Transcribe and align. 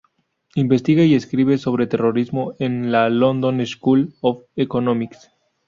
Investiga 0.55 1.03
y 1.03 1.13
escribe 1.13 1.59
sobre 1.59 1.85
terrorismo 1.85 2.55
en 2.57 2.91
la 2.91 3.07
London 3.11 3.63
School 3.67 4.15
of 4.21 4.45
Economics. 4.55 5.29